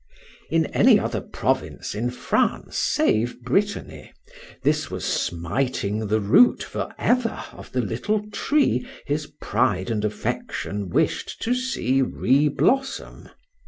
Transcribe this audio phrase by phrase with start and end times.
[0.49, 4.11] In any other province in France, save Brittany,
[4.63, 10.89] this was smiting the root for ever of the little tree his pride and affection
[10.89, 13.29] wish'd to see re blossom.